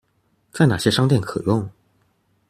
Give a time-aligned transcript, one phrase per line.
[0.51, 1.69] 在哪些商店可用